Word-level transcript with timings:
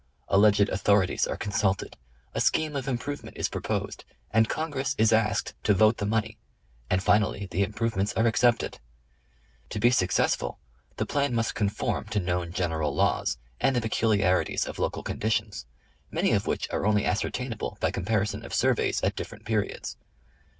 Alleged 0.29 0.67
authorities 0.69 1.27
are 1.27 1.37
consulted, 1.37 1.95
a 2.33 2.41
scheme 2.41 2.75
of 2.75 2.87
improvement 2.87 3.37
is 3.37 3.47
proposed 3.49 4.03
and 4.31 4.49
Congress 4.49 4.95
is 4.97 5.13
asked 5.13 5.53
to 5.63 5.75
vote 5.75 5.97
the 5.97 6.07
money, 6.07 6.39
and 6.89 7.03
finally 7.03 7.47
the 7.51 7.61
improvements 7.61 8.11
are 8.13 8.25
attempted. 8.25 8.79
To 9.69 9.79
be 9.79 9.91
suc 9.91 10.09
cessful, 10.09 10.57
the 10.95 11.05
plan 11.05 11.35
must 11.35 11.53
conform 11.53 12.05
to 12.05 12.19
known 12.19 12.51
general 12.51 12.95
laws 12.95 13.37
and 13.59 13.75
the 13.75 13.81
peculiarities 13.87 14.65
of 14.65 14.79
local 14.79 15.03
conditions, 15.03 15.67
many 16.09 16.31
of 16.31 16.47
which 16.47 16.67
are 16.71 16.87
only 16.87 17.03
ascer 17.03 17.31
tainable 17.31 17.79
by 17.79 17.91
comparison 17.91 18.43
of 18.43 18.55
surveys 18.55 19.03
at 19.03 19.15
different 19.15 19.45
periods. 19.45 19.97